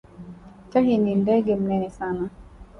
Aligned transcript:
Tahi 0.71 0.93
ni 1.01 1.13
ndege 1.21 1.51
munene 1.59 1.89
sana 1.97 2.23